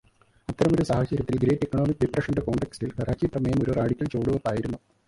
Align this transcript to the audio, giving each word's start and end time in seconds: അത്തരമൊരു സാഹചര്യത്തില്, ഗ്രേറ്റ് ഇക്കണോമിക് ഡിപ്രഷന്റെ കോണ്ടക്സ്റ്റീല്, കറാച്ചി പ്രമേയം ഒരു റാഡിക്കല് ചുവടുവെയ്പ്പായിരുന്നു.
അത്തരമൊരു 0.49 0.83
സാഹചര്യത്തില്, 0.83 1.37
ഗ്രേറ്റ് 1.37 1.65
ഇക്കണോമിക് 1.65 2.01
ഡിപ്രഷന്റെ 2.01 2.41
കോണ്ടക്സ്റ്റീല്, 2.41 2.93
കറാച്ചി 2.99 3.25
പ്രമേയം 3.25 3.63
ഒരു 3.63 3.71
റാഡിക്കല് 3.71 4.11
ചുവടുവെയ്പ്പായിരുന്നു. 4.11 4.79